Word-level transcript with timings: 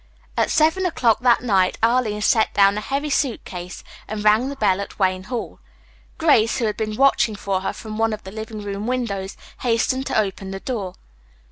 At 0.35 0.49
seven 0.49 0.87
o'clock 0.87 1.19
that 1.19 1.43
night 1.43 1.77
Arline 1.83 2.23
set 2.23 2.51
down 2.55 2.75
a 2.75 2.81
heavy 2.81 3.11
suit 3.11 3.45
case 3.45 3.83
and 4.07 4.23
rang 4.23 4.49
the 4.49 4.55
bell 4.55 4.81
at 4.81 4.97
Wayne 4.97 5.25
Hall. 5.25 5.59
Grace, 6.17 6.57
who 6.57 6.65
had 6.65 6.75
been 6.75 6.95
watching 6.95 7.35
for 7.35 7.61
her 7.61 7.71
from 7.71 7.99
one 7.99 8.11
of 8.11 8.23
the 8.23 8.31
living 8.31 8.63
room 8.63 8.87
windows, 8.87 9.37
hastened 9.59 10.07
to 10.07 10.17
open 10.19 10.49
the 10.49 10.59
door. 10.59 10.95